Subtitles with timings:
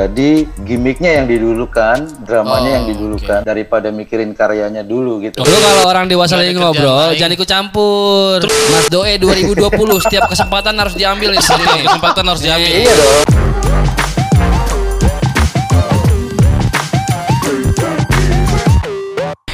[0.00, 5.44] Jadi gimmicknya yang didulukan, dramanya Oh, yang didulukan daripada mikirin karyanya dulu gitu.
[5.44, 8.38] Lu kalau orang dewasa Nggak lagi ngobrol, jangan ikut campur.
[8.48, 9.60] Mas Doe 2020
[10.00, 11.44] setiap kesempatan harus diambil nih.
[11.44, 12.72] Setiap kesempatan harus diambil.
[12.80, 13.24] Iya dong.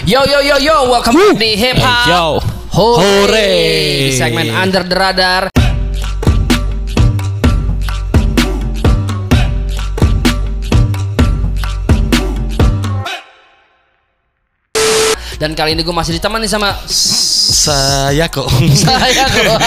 [0.07, 2.07] Yo yo yo yo, welcome back di Hip Hop.
[2.07, 2.25] Yo.
[2.71, 3.03] Hore.
[3.03, 3.51] Hore.
[3.99, 5.66] Di segmen Under the Radar.
[15.37, 18.49] Dan kali ini gue masih ditemani sama Saya kok.
[18.73, 19.59] saya kok.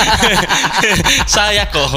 [1.37, 1.89] Saya kok.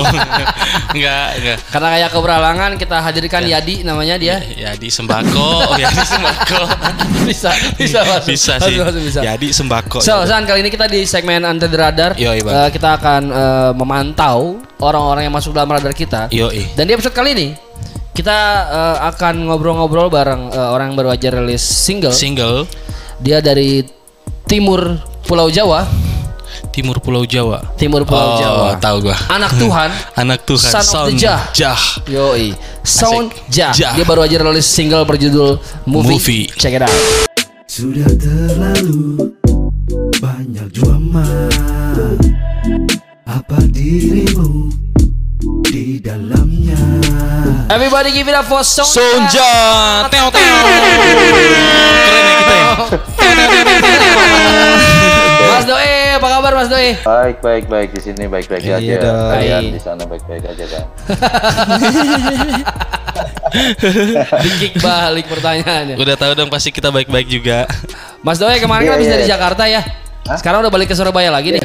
[0.93, 1.59] Enggak, enggak.
[1.73, 4.41] Karena kayak keberalangan kita hadirkan Yadi namanya dia.
[4.45, 6.61] Ya di sembako, ya di sembako.
[7.29, 7.51] bisa,
[7.81, 8.29] bisa masuk.
[8.29, 8.77] Bisa Masuk, sih.
[8.81, 9.21] masuk, bisa.
[9.25, 9.98] Ya di sembako.
[10.05, 12.12] So, San, kali ini kita di segmen Under the Radar.
[12.17, 12.41] Yoi.
[12.45, 16.29] Eh, kita akan eh, memantau orang-orang yang masuk dalam radar kita.
[16.29, 16.73] Yoi.
[16.77, 17.48] Dan di episode kali ini
[18.12, 22.12] kita eh, akan ngobrol-ngobrol bareng eh, orang yang baru aja rilis single.
[22.12, 22.69] Single
[23.23, 23.87] Dia dari
[24.51, 25.87] timur Pulau Jawa,
[26.75, 27.62] Timur Pulau Jawa.
[27.78, 28.69] timur Pulau oh, Jawa.
[28.83, 29.17] tahu gua.
[29.31, 29.91] Anak Tuhan.
[30.19, 30.70] Anak Tuhan.
[30.73, 31.41] Son of the Sound Jah.
[31.55, 31.81] Jah.
[32.11, 32.50] Yoi,
[32.83, 33.70] Sound Jah.
[33.70, 33.95] Jah.
[33.95, 36.19] Dia baru aja rilis single berjudul Movie.
[36.19, 36.45] Movie.
[36.59, 36.93] Check it out.
[37.70, 39.33] Sudah terlalu
[40.20, 41.25] banyak drama
[43.25, 44.69] Apa dirimu
[45.73, 46.77] di dalamnya
[47.73, 49.53] Everybody give it up for Sound Sonja.
[50.12, 50.56] Teo teo.
[52.05, 52.69] Keren ya kita ya.
[55.44, 56.97] Mas Doe, apa kabar Mas Doe?
[56.98, 58.97] Baik, baik, baik di sini baik-baik Iya aja.
[59.00, 59.16] dong.
[59.28, 60.84] Kalian di sana baik-baik aja kan.
[64.42, 65.94] Dikik balik pertanyaannya.
[65.94, 67.69] Udah tahu dong pasti kita baik-baik juga.
[68.20, 69.14] Mas Doe kemarin Iya, kan habis iya.
[69.14, 69.83] dari Jakarta ya.
[70.25, 70.38] Hah?
[70.38, 71.64] Sekarang udah balik ke Surabaya lagi nih.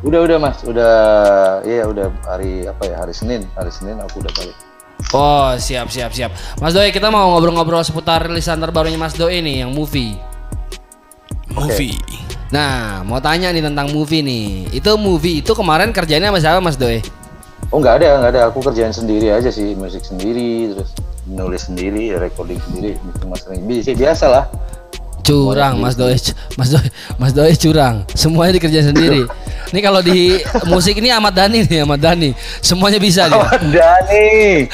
[0.00, 0.94] Udah, udah Mas, udah
[1.66, 2.94] iya udah hari apa ya?
[3.00, 4.54] Hari Senin, hari Senin aku udah balik.
[5.14, 6.30] Oh siap siap siap.
[6.58, 10.16] Mas Doe kita mau ngobrol-ngobrol seputar rilisan terbarunya Mas Doe nih yang movie.
[11.52, 11.96] Movie.
[12.50, 14.72] Nah mau tanya nih tentang movie nih.
[14.74, 17.04] Itu movie itu kemarin kerjanya sama siapa Mas Doe?
[17.74, 18.40] Oh nggak ada, nggak ada.
[18.50, 20.94] Aku kerjain sendiri aja sih, musik sendiri, terus
[21.26, 22.94] nulis sendiri, recording sendiri,
[23.26, 23.66] mastering.
[23.66, 24.44] Bisa biasa lah.
[25.26, 26.14] Curang Mas Doe,
[26.54, 26.86] Mas Doe,
[27.18, 28.06] Mas Doe curang.
[28.14, 29.26] Semuanya dikerjain sendiri.
[29.74, 30.38] Ini kalau di
[30.70, 32.30] musik ini Ahmad Dhani nih, Ahmad Dhani.
[32.62, 33.34] Semuanya bisa dia.
[33.34, 34.70] Oh, Dani.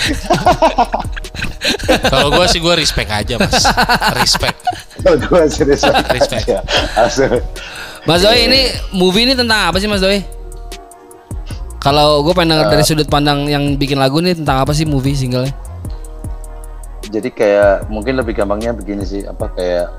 [2.12, 3.64] Kalau gua sih gua respect aja, Mas.
[4.20, 4.60] Respect.
[5.02, 6.46] Kalau gue serius Respect.
[6.46, 6.60] ya.
[6.94, 7.42] Asal.
[8.06, 8.60] Mas Doi ini
[8.92, 10.22] movie ini tentang apa sih Mas Doi?
[11.82, 15.18] Kalau gue pengen denger dari sudut pandang yang bikin lagu nih tentang apa sih movie
[15.18, 15.50] singlenya?
[17.10, 19.90] Jadi kayak mungkin lebih gampangnya begini sih, apa kayak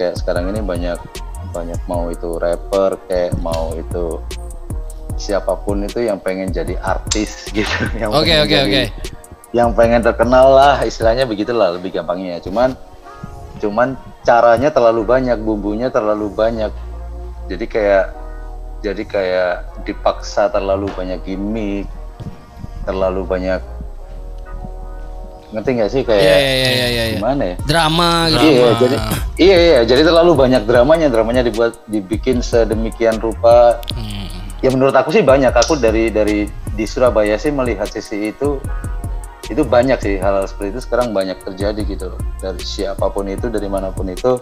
[0.00, 0.96] kayak sekarang ini banyak
[1.52, 4.16] banyak mau itu rapper, kayak mau itu
[5.20, 7.68] siapa pun itu yang pengen jadi artis gitu.
[8.00, 8.82] Yang Oke pengen oke jadi- oke.
[9.50, 12.38] Yang pengen terkenal lah, istilahnya begitulah lebih gampangnya.
[12.38, 12.72] Cuman
[13.58, 16.70] cuman caranya terlalu banyak, bumbunya terlalu banyak.
[17.50, 18.14] Jadi kayak
[18.80, 19.52] jadi kayak
[19.84, 21.90] dipaksa terlalu banyak gimmick,
[22.86, 23.58] terlalu banyak
[25.50, 26.86] ngerti nggak sih kayak Iya iya iya iya.
[26.88, 27.04] iya.
[27.18, 27.56] gimana ya?
[27.66, 28.46] Drama gitu.
[28.46, 28.96] Iya, jadi
[29.40, 33.82] iya iya, jadi terlalu banyak dramanya, dramanya dibuat dibikin sedemikian rupa.
[33.94, 34.28] Hmm.
[34.62, 35.50] Ya menurut aku sih banyak.
[35.50, 36.46] Aku dari dari
[36.76, 38.62] di Surabaya sih melihat sisi itu
[39.50, 42.20] itu banyak sih hal-hal seperti itu sekarang banyak terjadi gitu loh.
[42.38, 44.38] Dari siapa pun itu, dari mana pun itu.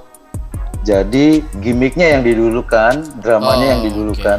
[0.85, 4.39] Jadi gimmicknya yang didulukan, dramanya Oh, yang didulukan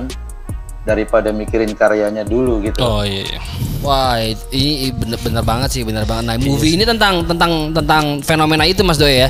[0.90, 2.82] daripada mikirin karyanya dulu gitu.
[2.82, 3.22] Oh iya.
[3.22, 3.40] iya.
[3.86, 4.18] Wah
[4.50, 6.26] ini bener, bener banget sih bener banget.
[6.26, 9.30] Nah movie ini tentang tentang tentang fenomena itu Mas Doi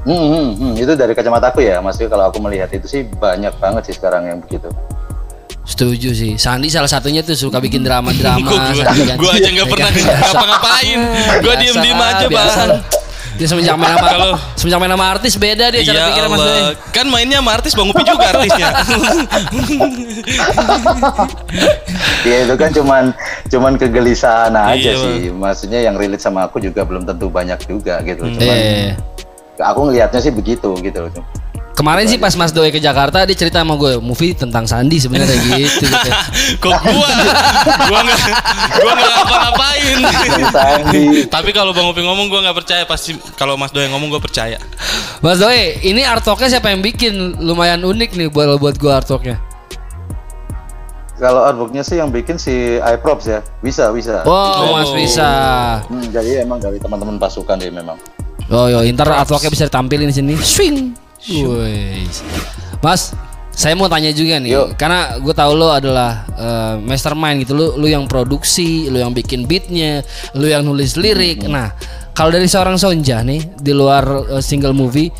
[0.00, 3.52] Hmm, hmm, hmm, itu dari kacamata aku ya, maksudnya kalau aku melihat itu sih banyak
[3.60, 4.72] banget sih sekarang yang begitu.
[5.68, 6.32] Setuju sih.
[6.40, 8.42] Sandi salah satunya tuh suka bikin drama-drama.
[8.48, 9.16] Gua, gua, Sandi kan.
[9.20, 10.98] aja nggak pernah ngapa-ngapain.
[11.44, 12.60] Gua Biasa, diem-diem aja, biasa.
[12.64, 12.80] Bang.
[13.40, 16.38] Dia semenjak main sama Kalau- semenjak main sama artis beda dia cara Ya pikirnya Mas
[16.38, 16.52] Doi.
[16.52, 18.68] Allah, kan mainnya sama artis Bang Upi juga artisnya.
[22.20, 23.04] Iya itu kan cuman
[23.48, 25.32] cuman kegelisahan aja Iya, sih.
[25.32, 28.22] Maksudnya yang relate sama aku juga belum tentu banyak juga gitu.
[28.22, 28.34] Hmm.
[28.36, 28.92] Cuman Eh.
[29.58, 31.24] aku ngelihatnya sih begitu gitu loh.
[31.70, 35.32] Kemarin sih pas Mas Doi ke Jakarta dia cerita sama gue movie tentang Sandi sebenarnya
[35.48, 35.80] gitu.
[35.88, 36.10] gitu.
[36.62, 37.08] Kok gua?
[37.88, 38.20] Gua nggak
[38.84, 39.96] gua ngapa-ngapain.
[40.04, 41.04] Dari Sandi.
[41.24, 44.60] Tapi kalau Bang Upi ngomong gua nggak percaya pasti kalau Mas Doi ngomong gua percaya.
[45.24, 47.40] Mas Doi, ini artworknya siapa yang bikin?
[47.40, 49.40] Lumayan unik nih buat buat gue artworknya.
[51.16, 53.40] Kalau artworknya sih yang bikin si iProps ya.
[53.60, 54.24] Bisa, bisa.
[54.24, 54.72] Wow, Oh.
[54.76, 55.28] Mas bisa.
[55.84, 57.96] Hmm, jadi emang dari teman-teman pasukan deh memang.
[58.48, 60.34] Oh yo, ntar artworknya bisa ditampilin di sini.
[60.36, 61.08] Swing.
[61.28, 62.06] Wih.
[62.80, 63.12] Mas,
[63.50, 64.78] Saya mau tanya juga nih, Yuk.
[64.78, 69.44] karena gue tahu lo adalah eh, mastermind gitu, lu lu yang produksi, lu yang bikin
[69.44, 70.00] beatnya,
[70.32, 71.44] lu yang nulis lirik.
[71.44, 71.74] Nah,
[72.16, 75.12] kalau dari seorang Sonja nih di luar eh, single movie,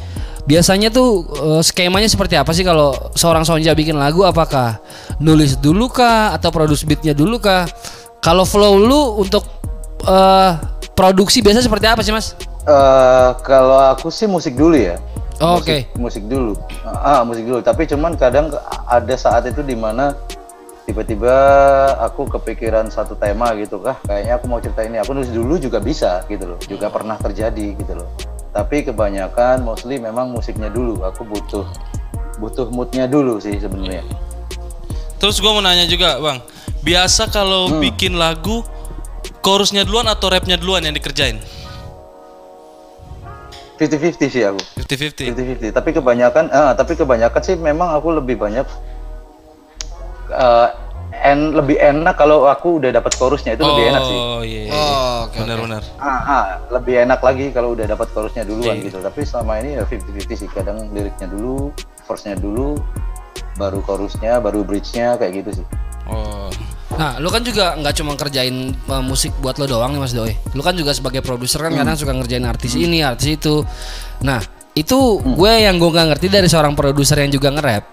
[0.49, 4.25] biasanya tuh eh, skemanya seperti apa sih kalau seorang Sonja bikin lagu?
[4.25, 4.81] Apakah
[5.21, 7.69] nulis dulu kah atau produce beatnya dulu kah?
[8.25, 9.45] Kalau flow lu untuk
[10.07, 10.51] eh,
[10.97, 12.33] produksi biasa seperti apa sih mas?
[12.65, 14.97] Eh, kalau aku sih musik dulu ya.
[15.41, 15.79] Oh, Musik- Oke.
[15.97, 16.53] Musik dulu.
[16.85, 17.61] Ah, musik dulu.
[17.61, 18.53] Tapi cuman kadang
[18.87, 20.13] ada saat itu di mana
[20.85, 21.33] tiba-tiba
[21.99, 25.79] aku kepikiran satu tema gitu kah kayaknya aku mau cerita ini aku nulis dulu juga
[25.79, 28.11] bisa gitu loh juga pernah terjadi gitu loh
[28.51, 31.63] tapi kebanyakan mostly memang musiknya dulu aku butuh
[32.37, 34.03] butuh moodnya dulu sih sebenarnya
[35.17, 36.41] Terus gua mau nanya juga, Bang.
[36.81, 37.79] Biasa kalau Hmm.
[37.79, 38.65] bikin lagu
[39.39, 41.37] chorusnya duluan atau rapnya duluan yang dikerjain?
[43.81, 45.33] 50-50 sih aku 50-50.
[45.65, 48.69] 50-50 tapi kebanyakan ah, tapi kebanyakan sih memang aku lebih banyak
[50.31, 50.69] eh,
[51.23, 54.61] en, lebih enak kalau aku udah dapat chorusnya itu lebih enak sih Oh iya.
[54.63, 54.73] iya.
[54.73, 54.85] Oh,
[55.25, 55.39] oke, oke.
[55.43, 55.83] Benar-benar.
[55.97, 58.85] ah, ah, lebih enak lagi kalau udah dapat chorusnya duluan Iya.
[58.87, 61.73] gitu tapi selama ini ya 50-50 sih kadang liriknya dulu
[62.05, 62.79] verse-nya dulu
[63.57, 65.67] baru chorusnya baru bridge-nya kayak gitu sih
[66.11, 66.51] Oh.
[66.99, 70.37] Nah, lu kan juga nggak cuma kerjain uh, musik buat lo doang nih Mas Doi.
[70.53, 73.65] Lu kan juga sebagai produser kan kadang suka ngerjain artis ini, artis itu.
[74.21, 74.43] Nah,
[74.77, 77.85] itu gue yang gue nggak ngerti dari seorang produser yang juga nge-rap.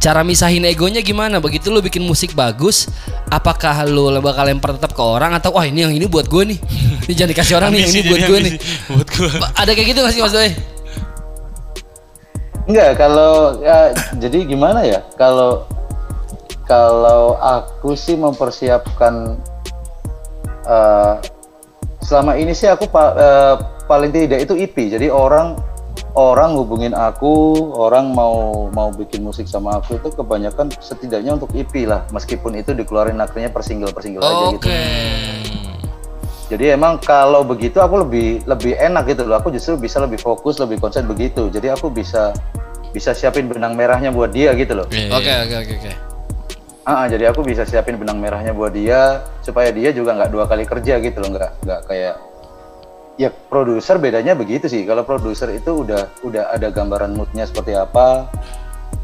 [0.00, 1.36] Cara misahin egonya gimana?
[1.36, 2.88] Begitu lu bikin musik bagus,
[3.28, 6.58] apakah lu bakal lempar tetap ke orang atau wah ini yang ini buat gue nih.
[7.06, 8.52] Ini jangan dikasih orang nih, yang ini buat gue nih.
[8.88, 9.06] Buat.
[9.36, 10.50] Ba- Ada kayak gitu gak sih Mas Doi?
[12.66, 14.98] Enggak, kalau ya, jadi gimana ya?
[15.14, 15.62] Kalau
[16.66, 19.38] kalau aku sih mempersiapkan
[20.66, 21.14] eh,
[22.02, 23.54] selama ini sih aku pa- eh,
[23.86, 24.76] paling tidak itu EP.
[24.90, 25.58] Jadi orang
[26.16, 31.86] orang hubungin aku, orang mau mau bikin musik sama aku itu kebanyakan setidaknya untuk EP
[31.86, 34.66] lah, meskipun itu dikeluarin akhirnya per single per single aja gitu.
[34.66, 34.82] Oke.
[36.46, 39.42] Jadi emang kalau begitu aku lebih lebih enak gitu loh.
[39.42, 41.50] Aku justru bisa lebih fokus, lebih konsen begitu.
[41.50, 42.30] Jadi aku bisa
[42.94, 44.86] bisa siapin benang merahnya buat dia gitu loh.
[44.88, 45.42] Iya, Oke, iya.
[45.42, 45.90] oke, oke,
[46.86, 50.46] Ah, ah, jadi aku bisa siapin benang merahnya buat dia supaya dia juga nggak dua
[50.46, 52.14] kali kerja gitu loh, nggak nggak kayak
[53.18, 54.86] ya produser bedanya begitu sih.
[54.86, 58.30] Kalau produser itu udah udah ada gambaran moodnya seperti apa,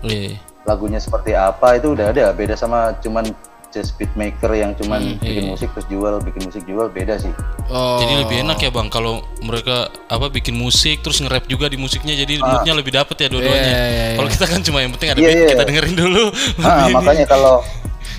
[0.06, 0.38] Iya.
[0.62, 2.30] lagunya seperti apa itu udah ada.
[2.30, 3.26] Beda sama cuman
[3.72, 5.50] just beat maker yang cuman bikin iya.
[5.50, 7.32] musik terus jual, bikin musik jual beda sih.
[7.72, 7.98] Oh.
[8.04, 12.12] Jadi lebih enak ya bang kalau mereka apa bikin musik terus nge-rap juga di musiknya
[12.12, 13.64] jadi moodnya lebih dapet ya dua-duanya.
[13.64, 14.16] Iya, iya, iya.
[14.20, 15.50] Kalau kita kan cuma yang penting ada Iya, beat iya.
[15.56, 16.24] kita dengerin dulu.
[16.60, 17.64] Ah, makanya kalau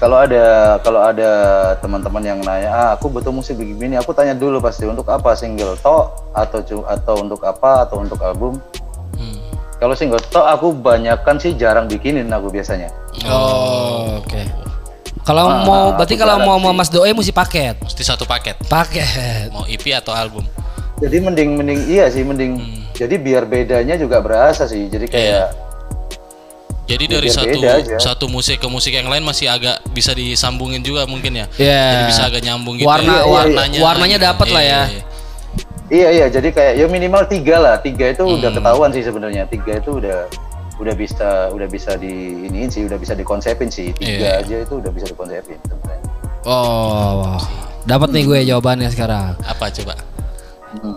[0.01, 0.43] kalau ada
[0.81, 1.29] kalau ada
[1.79, 5.77] teman-teman yang nanya, ah aku butuh musik begini, aku tanya dulu pasti untuk apa single
[5.79, 5.97] to
[6.33, 6.59] atau
[6.89, 8.57] atau untuk apa atau untuk album.
[9.15, 9.39] Hmm.
[9.77, 12.89] Kalau single to aku banyakkan sih jarang bikinin aku biasanya.
[13.29, 14.62] Oh, oke.
[15.23, 17.79] Kalau Ah, mau ah, berarti aku kalau mau sama Mas Doi mesti paket.
[17.79, 18.59] Mesti satu paket.
[18.67, 19.47] Paket.
[19.49, 20.43] Mau EP atau album.
[20.99, 22.59] Jadi mending mending iya sih mending.
[22.59, 22.83] Hmm.
[22.91, 24.87] Jadi biar bedanya juga berasa sih.
[24.87, 25.55] Jadi kayak
[26.83, 27.59] Jadi Ya, dari biar satu
[27.97, 31.45] satu musik ke musik yang lain masih agak bisa disambungin juga mungkin ya.
[31.55, 31.83] Iya.
[31.87, 32.85] Jadi bisa agak nyambung gitu.
[32.85, 33.15] Warna- ya.
[33.15, 33.31] iya, iya.
[33.31, 33.79] warnanya.
[33.79, 34.81] warnanya dapet lah ya.
[34.83, 35.01] iya.
[35.89, 37.75] iya iya jadi kayak ya minimal tiga lah.
[37.79, 38.59] Tiga itu udah Hmm.
[38.59, 39.47] ketahuan sih sebenarnya.
[39.47, 40.27] Tiga itu udah
[40.75, 42.11] udah bisa udah bisa di
[42.43, 43.93] iniin sih, udah bisa dikonsepin sih.
[43.93, 44.41] Tiga Iya.
[44.41, 46.09] aja itu udah bisa dikonsepin sebenarnya.
[46.43, 47.39] Oh,
[47.83, 49.37] dapat nih gue jawabannya sekarang.
[49.39, 49.95] Apa coba?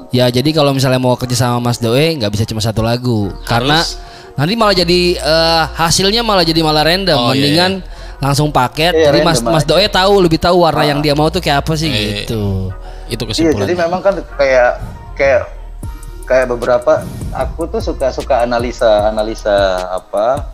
[0.09, 3.85] Ya jadi kalau misalnya mau kerja sama Mas Doi nggak bisa cuma satu lagu karena
[4.33, 7.15] nanti malah jadi eh, hasilnya malah jadi malah random.
[7.15, 7.73] Oh, iya, Mendingan
[8.17, 8.97] langsung paket.
[8.97, 9.71] Iya, jadi Mas Mas aja.
[9.71, 12.09] Doi tahu lebih tahu warna yang dia mau tuh kayak apa sih Iya, iya.
[12.25, 12.73] gitu.
[13.07, 13.61] Itu Iya, kesimpulannya.
[13.63, 14.71] jadi memang kan kayak
[15.15, 15.41] kayak
[16.27, 19.55] kayak beberapa aku tuh suka suka analisa analisa
[19.89, 20.51] apa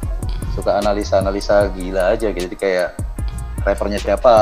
[0.53, 2.45] suka analisa analisa gila aja gitu.
[2.45, 2.89] Jadi kayak
[3.63, 4.37] rappernya siapa.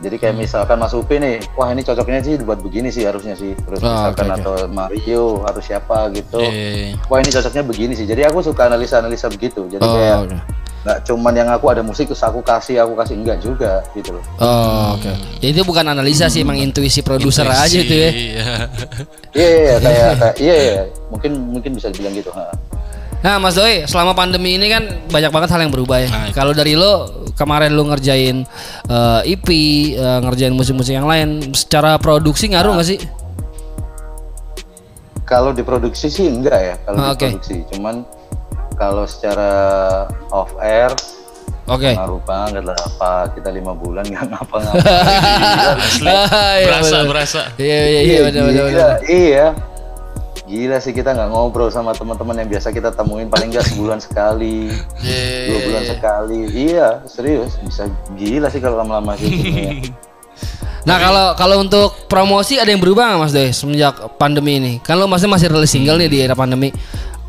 [0.00, 0.40] Jadi kayak Hmm.
[0.40, 3.52] misalkan Mas Upi nih wah ini cocoknya sih buat begini sih harusnya sih.
[3.52, 4.36] Terus Oh, misalkan oke.
[4.40, 6.40] atau Mario harus siapa gitu.
[6.40, 8.08] Eh, wah ini cocoknya begini sih.
[8.08, 9.68] Jadi aku suka analisa analisa begitu.
[9.68, 10.36] Jadi Oh, kayak oke.
[10.80, 14.24] Nggak cuman yang aku ada musik terus aku kasih aku kasih enggak juga gitu loh
[14.40, 15.12] Oh, oke.
[15.38, 18.10] Jadi itu bukan analisa sih, emang intuisi produser aja itu ya.
[18.16, 18.48] Iya.
[19.36, 20.82] iya iya iya, kayak iya iya
[21.12, 22.48] mungkin mungkin bisa dibilang gitu ha.
[23.20, 26.08] Nah, Mas Doi, selama pandemi ini kan banyak banget hal yang berubah ya.
[26.08, 27.04] Nah, Kalau dari lo
[27.36, 28.48] kemarin lo ngerjain
[28.88, 29.48] eh, EP,
[29.92, 32.98] eh, ngerjain musik-musik yang lain, secara produksi ngaruh nggak sih?
[35.22, 37.60] Kalau diproduksi sih enggak ya, kalau Ah, diproduksi.
[37.70, 38.02] Cuman
[38.80, 39.52] kalau secara
[40.32, 40.88] off air
[41.68, 41.92] Oke.
[41.94, 42.74] ngaruh banget lah.
[42.74, 45.76] Apa kita lima bulan nggak ngapa-ngapain?
[45.86, 46.08] Asli.
[46.10, 47.06] Ah, iya, berasa, bener.
[47.12, 47.40] berasa.
[47.60, 48.66] Iya iya iya benar benar gila.
[48.72, 48.92] benar.
[49.06, 49.46] Iya.
[50.50, 54.66] gila sih kita nggak ngobrol sama teman-teman yang biasa kita temuin paling nggak sebulan sekali
[54.98, 57.86] Iya, dua bulan sekali iya serius bisa
[58.18, 59.78] gila sih kalau lama-lama gitu ya.
[60.80, 64.72] Nah kalau kalau untuk promosi ada yang berubah nggak Mas Doy semenjak pandemi ini?
[64.80, 66.72] Kan lo masih masih rilis single nih di era pandemi.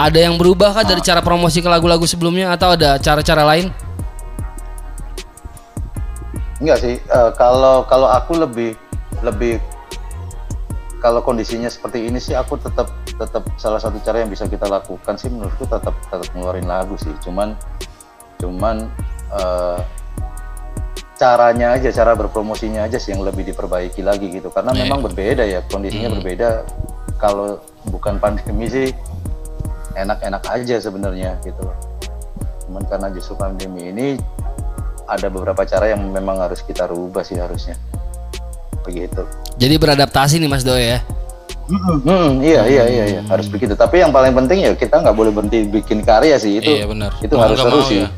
[0.01, 3.69] Ada yang berubah kah dari cara promosi ke lagu-lagu sebelumnya atau ada cara-cara lain?
[6.57, 8.73] Enggak sih, eh, kalau kalau aku lebih
[9.21, 9.61] lebih
[10.97, 15.17] kalau kondisinya seperti ini sih aku tetap tetap salah satu cara yang bisa kita lakukan
[15.21, 17.13] sih menurutku tetap tetap ngeluarin lagu sih.
[17.21, 17.53] Cuman
[18.41, 18.89] cuman
[19.37, 19.79] eh,
[21.21, 24.49] caranya aja, cara berpromosinya aja sih yang lebih diperbaiki lagi gitu.
[24.49, 24.89] Karena Iya.
[24.89, 26.65] memang berbeda ya, kondisinya berbeda.
[27.21, 28.89] Kalau bukan pandemi sih
[29.95, 31.75] enak-enak aja sebenarnya gitu loh.
[32.67, 34.07] Cuman karena justru pandemi ini
[35.07, 37.75] ada beberapa cara yang memang harus kita rubah sih harusnya.
[38.87, 39.21] Begitu.
[39.59, 40.99] Jadi beradaptasi nih Mas Doy ya.
[41.71, 43.77] Hmm, iya iya iya iya harus begitu.
[43.79, 46.67] Tapi yang paling penting ya kita nggak boleh berhenti bikin karya sih itu.
[46.67, 47.11] Iya, benar.
[47.23, 48.01] Itu Mau harus terus sih.
[48.03, 48.09] ya.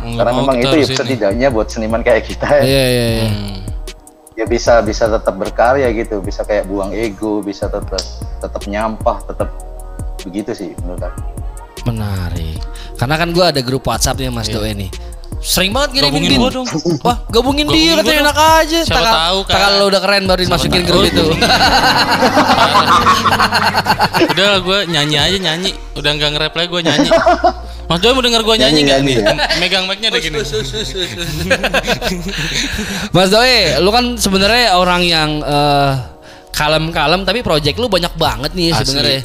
[0.00, 3.28] Mau Karena mau memang itu ya setidaknya buat seniman kayak kita ya, Iya iya iya.
[3.28, 3.56] Hmm.
[4.34, 8.02] ya bisa bisa tetap berkarya gitu, bisa kayak buang ego, bisa tetap
[8.42, 9.48] tetap nyampah, tetap
[10.24, 11.20] begitu sih menurut aku.
[11.84, 12.58] Menarik.
[12.96, 14.88] Karena kan gua ada grup WhatsApp nih Mas Doy nih.
[15.44, 16.66] Sering banget ngirimin Gabungin gua dong.
[17.04, 18.78] Wah, gabungin dia Gabungin katanya gua enak aja.
[18.80, 19.54] Siapa Tak- tahu kan.
[19.60, 21.24] kalau lo udah keren baru dimasukin grup itu.
[24.14, 25.70] Udah gue nyanyi aja nyanyi.
[25.94, 27.08] Udah nggak nge-rap lagi gue nyanyi.
[27.84, 29.58] Mas Joy mau denger gue nyanyi nggak Nyanyi, nih?
[29.60, 30.38] Megang mic-nya udah gini.
[33.10, 35.92] Mas Doy, lu kan sebenarnya orang yang eh,
[36.50, 39.20] kalem-kalem tapi project lu banyak banget nih sebenarnya.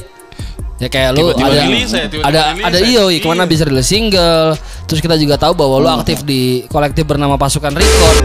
[0.80, 2.88] Ya kayak lu Tiba-tiba ada rilis ya, tiba-tiba ada rilis ada ya.
[2.88, 4.56] iyo ke mana bisa rilis single.
[4.88, 8.16] Terus kita juga tahu bahwa lu aktif di kolektif bernama Pasukan Record.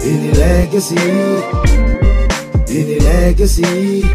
[0.00, 0.96] Ini legacy
[2.70, 4.06] Ini legacy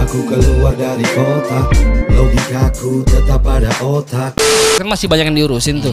[0.00, 1.68] Aku keluar dari kota
[2.08, 4.32] Logikaku tetap pada otak
[4.80, 5.92] Kan masih banyak yang diurusin tuh.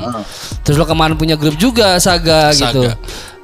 [0.63, 2.71] Terus lu kemarin punya grup juga Saga, Saga.
[2.71, 2.81] gitu.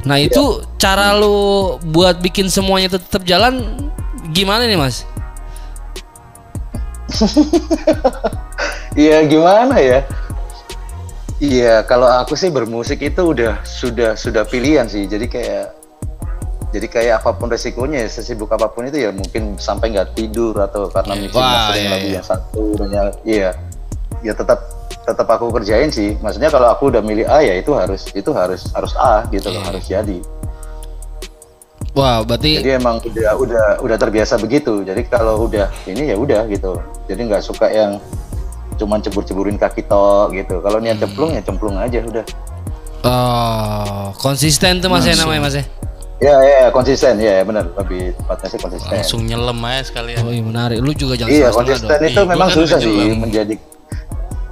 [0.07, 3.59] Nah, itu cara lu buat bikin semuanya tetap jalan
[4.31, 5.03] gimana nih, Mas?
[8.95, 10.07] Iya gimana ya?
[11.43, 15.03] Iya kalau aku sih bermusik itu udah sudah sudah pilihan sih.
[15.03, 15.75] Jadi kayak
[16.71, 20.55] jadi kayak apa pun resikonya ya, sesibuk apa pun itu ya mungkin sampai nggak tidur
[20.59, 22.15] atau karena mixing Wah, mastering iya, lagu iya.
[22.15, 23.49] yang satu dan yang iya
[24.23, 24.59] ya tetap
[25.03, 26.15] tetap aku kerjain sih.
[26.23, 29.59] Maksudnya kalau aku udah milih A ya itu harus itu harus harus A gitu loh
[29.59, 29.67] Iya.
[29.75, 30.17] harus jadi.
[31.95, 34.83] Wah, berarti Jadi emang udah udah udah terbiasa begitu.
[34.83, 36.75] Jadi kalau udah ini ya udah gitu.
[37.07, 38.03] Jadi nggak suka yang
[38.75, 40.59] cuman cebur-ceburin kaki tok gitu.
[40.59, 41.07] Kalau niat Hmm.
[41.07, 42.25] cemplung ya cemplung aja udah.
[43.01, 45.63] oh, konsisten tuh Mas ya namanya, Mas ya.
[46.17, 48.89] Ya ya konsisten ya benar lebih tepatnya sih konsisten.
[48.89, 50.19] Langsung nyelem aja sekalian.
[50.19, 50.77] Oh, iya menarik.
[50.79, 52.07] Lu juga jangan Iya konsisten dong.
[52.07, 53.53] itu memang kan susah sih menjadi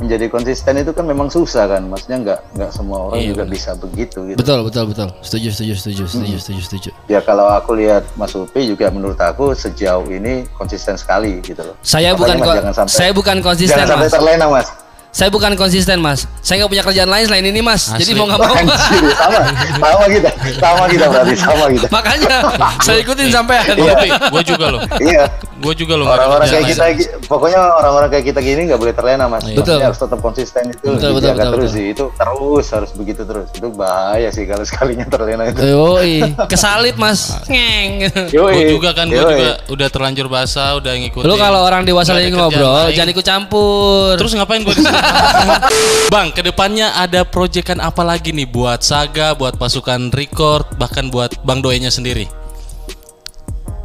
[0.03, 1.81] menjadi konsisten itu kan memang susah kan.
[1.83, 3.53] Maksudnya nggak nggak semua orang Iya, juga benar.
[3.55, 4.38] bisa begitu gitu.
[4.38, 5.07] Betul, betul, betul.
[5.19, 6.89] Setuju, setuju, setuju, setuju, setuju, setuju.
[7.07, 11.75] Ya kalau aku lihat Mas Upi juga menurut aku sejauh ini konsisten sekali gitu loh.
[11.79, 14.13] Saya Makanya, bukan Mas, ko- jangan sampai- saya bukan konsisten, Jangan sampai Mas.
[14.13, 14.67] terlena Mas.
[15.13, 16.25] Saya bukan konsisten, Mas.
[16.41, 17.86] Saya nggak punya kerjaan lain selain ini, Mas.
[17.86, 18.17] Jadi Asli.
[18.17, 18.50] mau nggak mau.
[18.50, 19.39] Anjir, sama,
[19.77, 21.88] sama kita, sama kita berarti, sama kita.
[21.93, 22.36] Makanya
[22.82, 24.82] saya ikutin sampai Tapi gue juga loh.
[24.98, 25.29] Iya,
[25.63, 26.10] Gue juga loh.
[26.10, 26.84] orang-orang kayak kita,
[27.29, 29.46] pokoknya orang-orang kayak kita gini nggak boleh terlena mas.
[29.46, 29.62] Iya.
[29.62, 29.79] Betul.
[29.79, 31.77] Harus tetap konsisten itu, Betul, betul, betul, terus betul.
[31.77, 31.86] sih.
[31.93, 33.48] Itu terus harus begitu terus.
[33.53, 35.62] Itu bahaya sih kalau sekalinya terlena itu.
[35.62, 36.13] Yoi,
[36.50, 37.38] kesalip, Mas.
[37.46, 38.10] Ngeng.
[38.34, 41.29] Gue juga kan, gue juga udah terlanjur basah, udah ngikutin.
[41.29, 44.17] Lu kalau orang dewasa lagi ngobrol, jangan ikut campur.
[44.17, 44.74] Terus ngapain gue?
[46.13, 51.36] Bang, ke depannya ada proyekan apa lagi nih buat Saga, buat pasukan record, bahkan buat
[51.43, 52.27] Bang Doenya sendiri?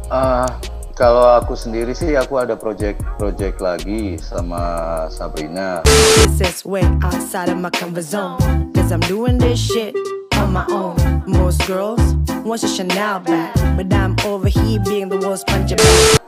[0.09, 0.49] Ah,
[0.99, 4.59] kalau aku sendiri sih, aku ada project-project lagi sama
[5.07, 5.87] Sabrina.
[5.87, 8.35] This is way outside of my comfort zone.
[8.75, 9.95] Cause I'm doing this shit
[10.35, 10.99] on my own.
[11.23, 12.03] Most girls
[12.43, 13.55] want a Chanel bag.
[13.79, 16.18] But I'm over here being the world's punching bag.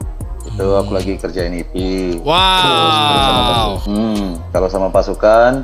[0.42, 1.74] Itu aku lagi kerjain EP.
[2.26, 3.78] Wow.
[3.86, 5.62] Hmm, kalau sama pasukan,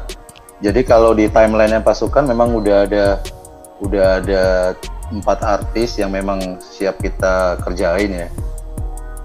[0.63, 3.07] jadi kalau di timeline pasukan memang udah ada
[3.79, 4.45] udah ada
[5.09, 8.29] empat artis yang memang siap kita kerjain ya.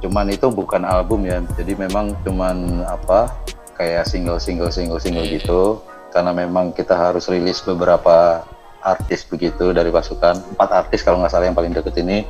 [0.01, 3.31] Cuman itu bukan album ya, jadi memang cuman apa
[3.79, 5.81] kayak single single single single gitu.
[6.13, 8.45] Karena memang kita harus rilis beberapa
[8.83, 12.27] artis begitu dari pasukan, empat artis kalau nggak salah yang paling deket ini.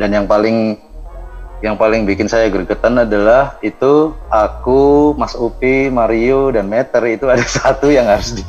[0.00, 0.80] Dan yang paling
[1.64, 7.40] yang paling bikin saya gregetan adalah itu aku, Mas Upi, Mario dan Meter itu ada
[7.58, 8.44] satu yang harus di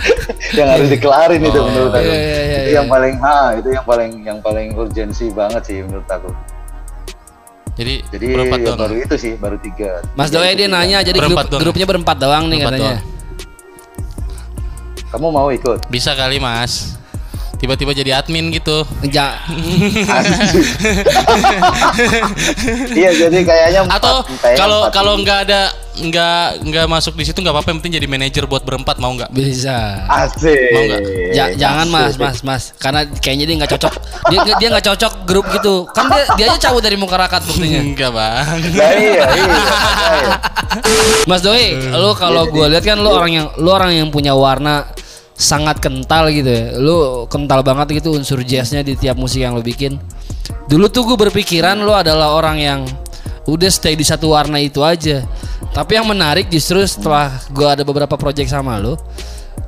[0.58, 2.00] yang harus dikelarin itu Oh, menurut aku.
[2.00, 2.76] iya, iya, iya, itu iya.
[2.80, 6.32] yang paling ha, itu yang paling yang paling urgensi banget sih menurut aku.
[7.74, 8.80] Jadi, Jadi berempat ya doang.
[8.80, 10.00] baru itu sih, baru tiga.
[10.14, 10.76] Mas Tiga Doi itu dia tiga.
[10.78, 11.60] nanya jadi grup, doang.
[11.60, 12.96] grupnya berempat doang nih Berempat katanya.
[15.10, 15.78] Kamu mau ikut?
[15.86, 16.96] Bisa kali mas.
[17.64, 18.84] Tiba-tiba jadi admin gitu.
[19.08, 19.40] Ja-
[22.92, 24.20] iya, jadi kayaknya Atau
[24.52, 28.44] kalau kalau nggak ada nggak nggak masuk di situ nggak apa-apa yang penting jadi manajer
[28.50, 29.32] buat berempat mau nggak?
[29.32, 30.04] bisa.
[30.10, 30.74] Asik.
[30.76, 31.00] Mau nggak?
[31.32, 33.94] Ja- jangan mas, mas, mas, karena kayaknya dia nggak cocok.
[34.28, 35.88] Dia dia nggak cocok grup gitu.
[35.96, 37.80] Kan dia dia aja cabut dari muka rakat buktinya.
[37.80, 38.60] Enggak bang.
[38.76, 39.56] Nah, iya, iya.
[39.56, 40.36] makanya.
[41.24, 44.84] Mas Doi, lu kalau gue lihat kan lu orang yang lu orang yang punya warna
[45.34, 46.66] sangat kental gitu ya.
[46.78, 49.98] Lu kental banget gitu unsur jazznya di tiap musik yang lu bikin.
[50.70, 52.80] Dulu tuh gue berpikiran lu adalah orang yang
[53.44, 55.26] udah stay di satu warna itu aja.
[55.74, 58.94] Tapi yang menarik justru setelah gue ada beberapa project sama lu,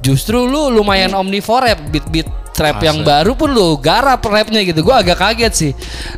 [0.01, 3.11] justru lu lumayan omnivore beat-beat trap yang Asli.
[3.11, 4.81] baru pun lu garap rapnya gitu.
[4.81, 5.73] Gue agak kaget sih.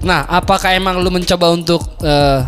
[0.05, 2.45] Nah, apakah emang lu mencoba untuk eh,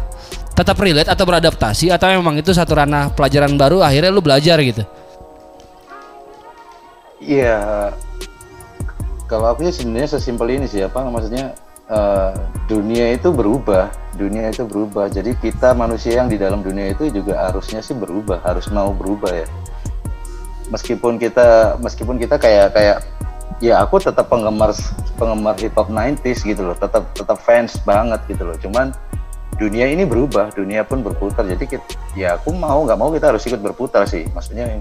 [0.54, 4.84] tetap relate atau beradaptasi atau memang itu satu ranah pelajaran baru akhirnya lu belajar gitu?
[7.20, 7.92] Iya.
[9.28, 11.54] Kalau aku sih sebenarnya sesimpel ini sih apa maksudnya
[11.86, 12.32] eh,
[12.66, 15.06] dunia itu berubah, dunia itu berubah.
[15.06, 19.30] Jadi kita manusia yang di dalam dunia itu juga harusnya sih berubah, harus mau berubah
[19.30, 19.46] ya.
[20.72, 22.98] Meskipun kita meskipun kita kayak kayak
[23.62, 24.74] ya aku tetap penggemar
[25.20, 28.56] penggemar hip hop 90s gitu loh, tetap tetap fans banget gitu loh.
[28.58, 28.90] Cuman
[29.60, 31.46] dunia ini berubah, dunia pun berputar.
[31.46, 31.86] Jadi kita,
[32.18, 34.26] ya aku mau nggak mau kita harus ikut berputar sih.
[34.32, 34.80] Maksudnya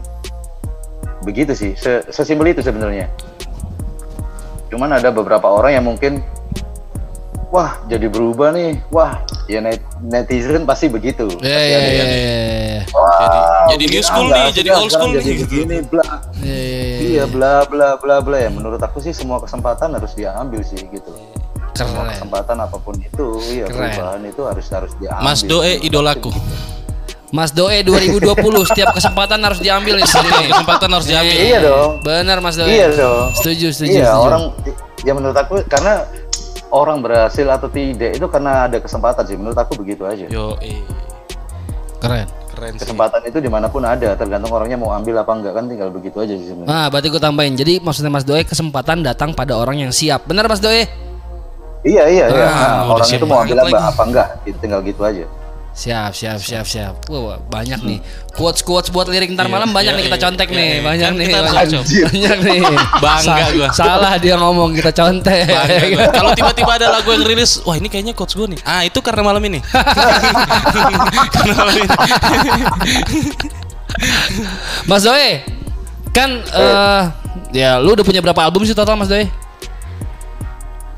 [1.21, 3.11] begitu sih Se- sesimpel itu sebenarnya
[4.69, 6.21] cuman ada beberapa orang yang mungkin
[7.49, 11.89] wah jadi berubah nih wah ya net- netizen pasti begitu Ya Pasti ya ada ya
[11.91, 12.79] yang, ya.
[12.89, 16.05] "Wah, jadi new begini school nih, jadi old school jadi nih." begini bla
[16.39, 16.57] Ya,
[17.01, 21.09] iya bla bla bla bla ya menurut aku sih semua kesempatan harus diambil sih gitu
[21.71, 22.13] semua Keren.
[22.13, 23.89] kesempatan apa pun itu iya Keren.
[23.91, 26.29] perubahan itu harus harus diambil Mas Doe idolaku.
[27.29, 28.25] Mas Doe 2020
[28.65, 31.35] setiap kesempatan harus diambil nih Setiap kesempatan harus diambil.
[31.35, 32.65] iya dong Benar Mas Doe.
[32.67, 33.29] Iya dong.
[33.33, 34.25] Setuju, setuju, Iya setuju.
[34.25, 34.43] orang
[34.99, 36.03] ya menurut aku karena
[36.69, 40.25] orang berhasil atau tidak itu karena ada kesempatan sih menurut aku begitu aja.
[40.25, 40.81] Yo, eh,
[41.99, 42.27] Keren.
[42.49, 42.83] keren sih.
[42.83, 46.17] Kesempatan itu di mana pun ada tergantung orangnya mau ambil apa enggak kan tinggal begitu
[46.17, 46.67] aja sih sebenarnya.
[46.67, 47.53] Nah, berarti gue tambahin.
[47.53, 50.25] Jadi maksudnya Mas Doe kesempatan datang pada orang yang siap.
[50.25, 50.85] Benar Mas Doe?
[51.79, 52.43] Iya iya iya.
[52.43, 55.23] Ah, Nah, udah orang itu mau ambil apa, apa enggak tinggal gitu aja.
[55.79, 56.93] Siap, siap, siap, siap.
[57.07, 57.99] Wah, banyak nih.
[58.35, 60.83] Quotes quotes buat lirik ntar malam banyak nih kita contek nih.
[60.83, 61.31] Banyak nih.
[61.31, 62.59] banyak, nih.
[62.99, 63.67] Bangga gua.
[63.71, 65.47] Salah dia ngomong kita contek.
[65.95, 66.11] Gua.
[66.11, 68.59] Kalau tiba-tiba ada lagu yang rilis, wah ini kayaknya coach gue nih.
[68.67, 69.63] Ah itu karena malam ini.
[71.31, 71.87] karena malam ini.
[74.83, 75.31] Mas Doe,
[76.11, 77.01] kan eh
[77.55, 79.31] ya lu udah punya berapa album sih total Mas Doe?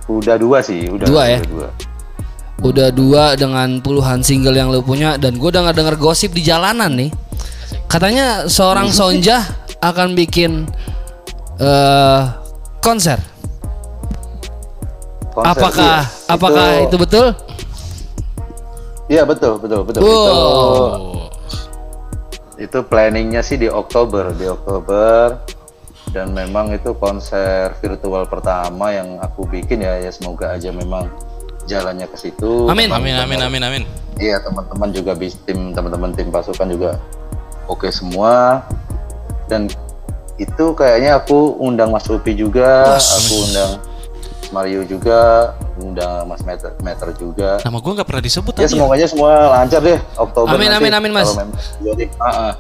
[0.10, 1.38] Udah dua sih, udah Dua ya?
[1.46, 1.70] udah dua.
[2.62, 6.94] Udah dua dengan puluhan single yang lu punya dan gue udah denger gosip di jalanan
[6.94, 7.12] nih.
[7.90, 9.42] Katanya seorang Sonja
[9.82, 10.70] akan bikin
[11.58, 12.22] eh
[12.82, 13.18] konser.
[15.32, 16.28] Konser, apakah iya.
[16.28, 17.28] apakah itu, betul?
[19.08, 20.02] Iya betul betul betul.
[20.04, 20.20] Wow.
[20.20, 21.22] Itu
[22.62, 25.42] itu planningnya sih di Oktober di Oktober
[26.14, 31.10] dan memang itu konser virtual pertama yang aku bikin ya ya semoga aja memang
[31.72, 32.92] jalannya ke situ Amin.
[32.92, 33.84] Amin amin amin amin.
[34.20, 37.00] iya teman-teman juga bis tim teman-teman tim pasukan juga
[37.72, 38.60] oke semua
[39.48, 39.72] dan
[40.36, 43.72] itu kayaknya aku undang Mas Upi juga aku undang
[44.52, 49.08] Mario juga undang Mas Meter, Meter juga Nama gue nggak pernah disebut ya semoga aja
[49.08, 50.92] semua lancar deh Oktober Amin, nanti.
[50.92, 51.28] amin, amin, Mas.
[51.32, 52.54] Kalau memang jadi ah, ah.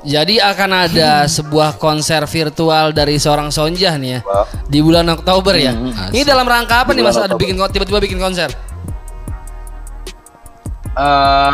[0.00, 4.48] Jadi akan ada sebuah konser virtual dari seorang Sonjah nih ya Wah.
[4.64, 5.76] di bulan Oktober ya.
[5.76, 7.20] Hmm, Ini dalam rangka apa Di nih Mas?
[7.20, 8.48] Ada bikin tiba-tiba bikin konser?
[10.96, 11.52] Eh,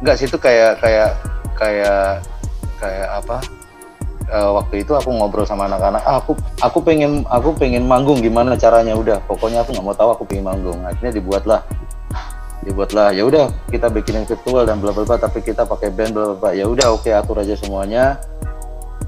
[0.00, 1.10] enggak sih itu kayak kayak
[1.56, 2.24] kayak
[2.80, 3.38] kayak apa
[4.24, 6.32] Eh, waktu itu aku ngobrol sama anak-anak ah, aku
[6.64, 10.48] aku pengen aku pengen manggung gimana caranya udah pokoknya aku nggak mau tahu aku pengen
[10.48, 11.60] manggung akhirnya dibuatlah
[12.64, 13.12] dibuatlah.
[13.12, 16.34] Ya udah kita bikin yang virtual dan bla bla bla tapi kita pakai band bla
[16.34, 18.18] bla ya udah oke atur aja semuanya.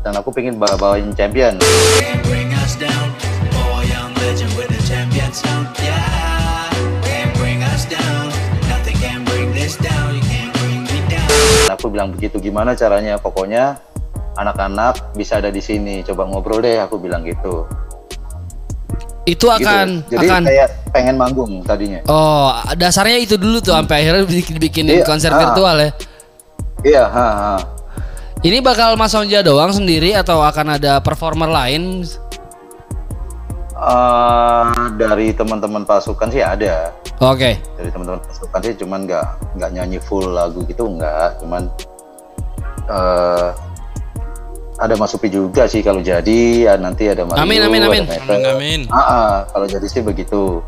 [0.05, 1.59] Dan aku pengen bawa bawain champion.
[11.67, 13.19] Aku bilang begitu gimana caranya?
[13.19, 13.83] Pokoknya
[14.39, 16.07] anak-anak bisa ada di sini.
[16.07, 17.67] Coba ngobrol deh aku bilang gitu
[19.27, 19.59] Itu Gitu.
[19.59, 21.99] akan Jadi akan kayak pengen manggung tadinya.
[22.07, 25.39] Oh, dasarnya itu dulu tuh sampai akhirnya bikin bikinin Iya, konser ah.
[25.43, 25.91] virtual ya.
[26.87, 27.55] Iya, ha, ha.
[28.47, 32.07] Ini bakal Mas Sonja doang sendiri atau akan ada performer lain?
[33.77, 34.65] Eh,
[34.97, 36.95] dari teman-teman pasukan sih ada.
[37.19, 37.61] Oke.
[37.77, 39.27] Dari teman-teman pasukan sih cuman nggak
[39.59, 41.43] nggak nyanyi full lagu gitu nggak.
[41.43, 41.69] Cuman
[42.87, 43.49] eh
[44.77, 48.05] ada Mas Upi juga sih kalau jadi ya nanti ada Mario, Amin, amin, amin.
[48.05, 48.81] Amin amin.
[48.93, 50.61] Ah, ah, kalau jadi sih begitu.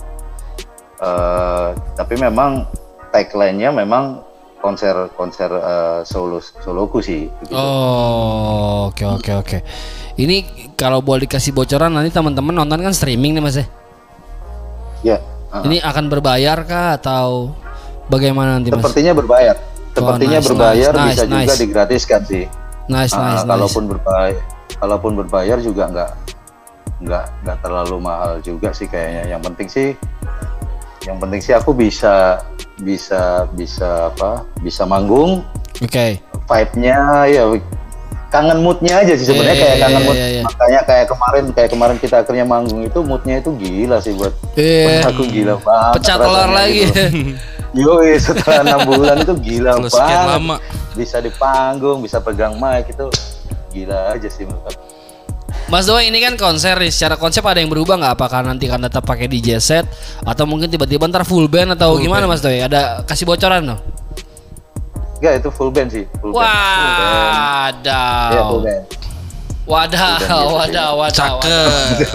[0.98, 2.66] Eh, tapi memang
[3.12, 4.24] tagline-nya memang
[4.58, 7.28] konser konser eh, solo soloku sih.
[7.28, 7.54] begitu.
[7.54, 9.58] Oh, oke oke oke.
[10.18, 10.36] Ini
[10.74, 13.66] kalau boleh dikasih bocoran nanti teman-teman nonton kan streaming nih Mas ya.
[15.04, 15.18] Ya.
[15.52, 15.62] ah.
[15.62, 17.54] Ini akan berbayar kah atau
[18.08, 18.82] bagaimana nanti Mas?
[18.82, 19.56] Sepertinya berbayar.
[19.94, 21.60] Sepertinya nice, berbayar nice, bisa nice, juga nice.
[21.60, 22.44] digratiskan sih.
[22.88, 23.48] Nice Ah, nice nice.
[23.48, 24.40] kalaupun berbayar,
[24.80, 26.10] kalaupun berbayar juga nggak
[26.98, 29.36] nggak nggak terlalu mahal juga sih kayaknya.
[29.36, 29.88] Yang penting sih,
[31.04, 32.40] yang penting sih aku bisa
[32.80, 34.48] bisa bisa apa?
[34.64, 35.44] Bisa manggung,
[35.84, 36.16] Oke.
[36.48, 37.44] vibe-nya ya
[38.28, 40.16] kangen moodnya aja sih sebenarnya Iya, kayak iya, kangen iya, mood.
[40.16, 40.42] iya, iya.
[40.44, 45.08] Makanya kayak kemarin kayak kemarin kita akhirnya manggung itu moodnya itu gila sih buat, buat
[45.08, 45.94] aku gila banget.
[45.96, 46.80] Pecah telur rasanya lagi.
[46.84, 47.02] gitu.
[47.84, 50.28] Yoi, setelah enam bulan itu gila banget.
[50.28, 50.56] lama.
[50.92, 53.06] Bisa di panggung, bisa pegang mic itu
[53.70, 54.80] gila aja sih menurut aku.
[55.68, 58.12] Mas Doi ini kan konser nih, secara konsep ada yang berubah nggak?
[58.16, 59.84] Apakah nanti akan tetap pakai DJ set
[60.20, 62.36] atau mungkin tiba-tiba ntar full band atau Full gimana band.
[62.36, 62.60] Mas Doi?
[62.60, 63.80] Ada kasih bocoran dong?
[65.18, 66.04] Enggak, itu full band sih.
[66.18, 66.46] Full band.
[66.46, 67.76] Full band.
[67.82, 68.66] Iya, full Wadaw.
[68.66, 68.84] band.
[69.68, 71.12] Wadaw, wadaw, wadaw.
[71.12, 72.08] Cakep.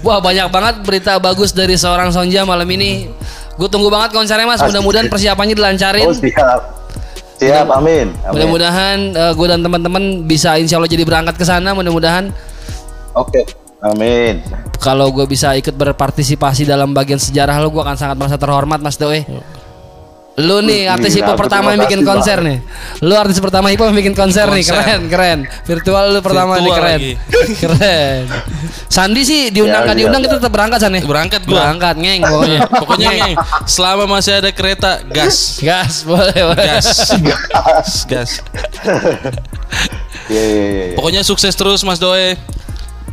[0.00, 3.12] Wah banyak banget berita bagus dari seorang Sonja malam ini.
[3.60, 4.64] Gue tunggu banget konsernya Mas.
[4.64, 6.08] Mudah-mudahan persiapannya dilancarin.
[6.08, 6.60] Oh, siap.
[7.38, 8.16] Siap, amin.
[8.24, 8.32] amin.
[8.32, 8.98] Mudah-mudahan
[9.36, 11.76] gue dan teman-teman bisa insya Allah jadi berangkat ke sana.
[11.76, 12.32] Mudah-mudahan
[13.12, 13.44] Oke.
[13.78, 14.42] Amin.
[14.82, 18.98] kalau gue bisa ikut berpartisipasi dalam bagian sejarah lo, gue akan sangat merasa terhormat Mas
[18.98, 19.22] Doi.
[20.38, 22.62] Lu nih artis hip hop pertama yang bikin konser nih.
[23.02, 24.78] Lu artis pertama hip hop yang bikin konser, nih, Konser.
[24.78, 25.38] keren, keren.
[25.66, 26.94] Virtual lu pertama nih, Virtual keren.
[26.94, 27.12] lagi.
[27.66, 28.20] keren.
[28.86, 31.02] Sandi sih diundang Ya, iya, diundang kita tetap berangkat sana.
[31.02, 31.74] Berangkat gua.
[31.74, 32.60] Berangkat ngeng pokoknya.
[32.70, 33.34] Pokoknya Ngeng,
[33.66, 35.58] selama masih ada kereta gas.
[35.58, 36.64] Gas boleh, boleh.
[36.70, 38.06] Gas.
[38.06, 38.30] gas.
[40.28, 40.84] Iya, iya, iya.
[40.86, 40.94] iya.
[40.94, 42.38] Pokoknya sukses terus Mas Doe.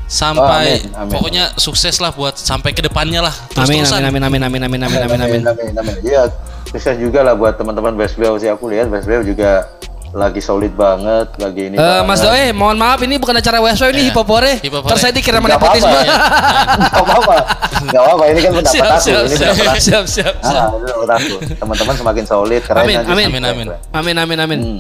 [0.06, 1.14] Sampai Oh, amin, amin.
[1.18, 3.34] pokoknya sukses lah buat sampai ke depannya lah.
[3.58, 4.06] Amin, Terus-terusan.
[4.06, 5.42] amin, amin, amin, amin, amin, amin, amin, amin.
[5.42, 5.96] amin, amin.
[6.06, 6.30] Iya,
[6.76, 9.64] sukses juga lah buat teman-teman Best Bell sih aku lihat Best Bell juga
[10.12, 11.76] lagi solid banget, lagi ini.
[11.76, 12.08] Eh, banget.
[12.08, 14.08] Mas Doe, mohon maaf ini bukan acara WSW ini Iya.
[14.10, 14.52] hipopore.
[14.58, 14.88] Hipopore.
[14.88, 15.92] Terus saya dikira Nggak nepotisme.
[15.92, 16.08] apa-apa,
[16.80, 17.36] Nggak apa-apa,
[17.84, 18.24] nggak apa-apa.
[18.26, 20.56] Ini kan pendapat Siap, aku, siap, ini siap, pendapat siap, siap, siap.
[20.56, 21.36] Ah, ini pendapat aku.
[21.54, 23.08] Teman-teman semakin solid, keren Amin, aja.
[23.10, 23.28] amin.
[23.28, 23.68] Amin, amin.
[23.92, 24.60] Amin amin amin.
[24.62, 24.80] Hmm.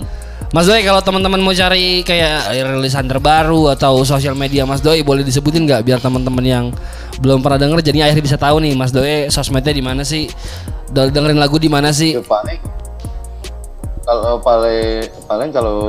[0.55, 5.19] Mas Doi kalau teman-teman mau cari kayak rilisan terbaru atau sosial media Mas Doi boleh
[5.19, 6.65] disebutin nggak biar teman-teman yang
[7.19, 10.31] belum pernah denger jadi akhirnya bisa tahu nih Mas Doi sosmednya di mana sih?
[10.95, 12.15] De- Dengerin lagu di mana sih?
[12.15, 12.23] Ya,
[14.07, 15.79] kalau paling paling kalau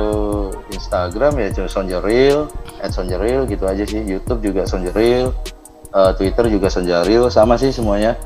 [0.75, 2.51] Instagram ya cuma Sonjeril,
[2.83, 4.03] at Sonjeril gitu aja sih.
[4.03, 5.31] YouTube juga Sonjeril,
[5.95, 8.19] eh, Twitter juga Sonjeril, sama sih semuanya.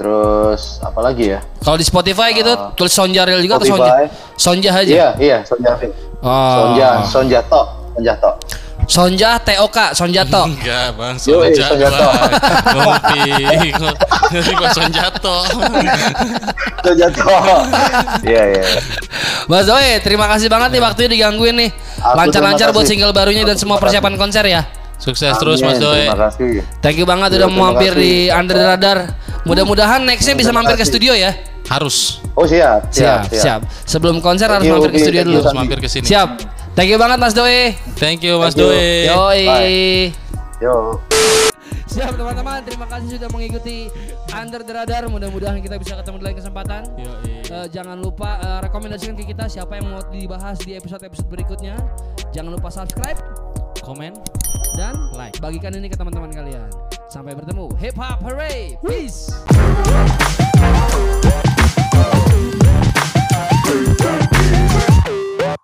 [0.00, 1.44] Terus apa lagi ya?
[1.60, 4.08] Kalau di Spotify gitu tulis Sonjaril juga atau Spotify.
[4.32, 4.72] Sonja?
[4.72, 4.92] Sonja aja.
[4.96, 5.92] Iya iya Sonjeril.
[6.24, 6.32] Oh.
[6.56, 7.60] Sonja Sonjato
[7.92, 8.30] Sonjato.
[8.90, 10.50] Sonja TOK, Sonjato.
[10.50, 12.10] Enggak bang, Yoi, Sonjato.
[12.74, 13.22] Ngopi,
[13.78, 15.36] ngopi kok Sonjato.
[16.82, 17.34] Sonjato.
[18.24, 18.64] Iya iya.
[19.46, 21.70] Mas Doi, terima kasih banget nih waktunya digangguin nih.
[22.02, 24.64] Lancar-lancar buat single barunya dan semua persiapan konser ya.
[25.00, 26.04] Sukses terus Mas Amin, Doe.
[26.04, 26.50] Terima kasih.
[26.84, 28.04] Thank you banget udah terima mampir kasih.
[28.04, 28.98] di Under the Radar.
[29.48, 31.32] Mudah-mudahan nextnya bisa mampir ke studio ya.
[31.72, 33.60] Harus Oh siap Siap, siap.
[33.88, 35.40] Sebelum konser harus you, mampir ke studio dulu.
[35.40, 36.04] harus mampir ke sini.
[36.04, 36.28] Siap.
[36.76, 37.72] Thank you banget Mas Doi.
[37.96, 38.52] Thank you Mas.
[38.52, 39.08] Doe.
[39.08, 39.42] Yoi.
[40.60, 41.00] Yo.
[41.90, 43.90] Siap teman-teman, terima kasih sudah mengikuti
[44.30, 45.10] Under the Radar.
[45.10, 46.82] Mudah-mudahan kita bisa ketemu di lain kesempatan.
[46.94, 47.32] Yoi.
[47.50, 51.74] Eh, jangan lupa eh, rekomendasikan ke kita siapa yang mau dibahas di episode-episode berikutnya.
[52.30, 53.49] Jangan lupa subscribe
[53.80, 54.12] Komen.
[54.78, 55.36] dan like.
[55.42, 56.70] Bagikan ini ke teman-teman kalian.
[57.10, 57.68] Sampai bertemu.
[57.76, 58.78] Hip hop hooray.
[58.80, 59.34] Peace.